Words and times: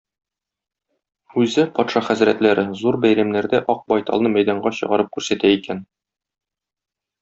Үзе, 1.41 1.65
патша 1.75 2.03
хәзрәтләре, 2.07 2.65
зур 2.81 2.99
бәйрәмнәрдә 3.05 3.63
Ак 3.77 3.87
байталны 3.95 4.35
мәйданга 4.39 4.75
чыгарып 4.83 5.17
күрсәтә 5.19 5.57
икән. 5.63 5.89